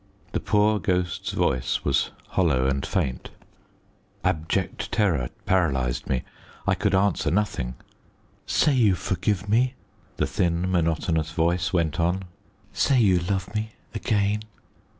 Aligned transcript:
The 0.31 0.39
poor 0.39 0.79
ghost's 0.79 1.31
voice 1.31 1.85
was 1.85 2.09
hollow 2.29 2.65
and 2.65 2.83
faint. 2.83 3.29
Abject 4.23 4.91
terror 4.91 5.29
paralyzed 5.45 6.07
me. 6.09 6.23
I 6.65 6.73
could 6.73 6.95
answer 6.95 7.29
nothing. 7.29 7.75
"Say 8.47 8.73
you 8.73 8.95
forgive 8.95 9.47
me," 9.47 9.75
the 10.17 10.25
thin, 10.25 10.71
monotonous 10.71 11.29
voice 11.33 11.71
went 11.71 11.99
on; 11.99 12.23
"say 12.73 12.99
you 12.99 13.19
love 13.19 13.53
me 13.53 13.73
again." 13.93 14.39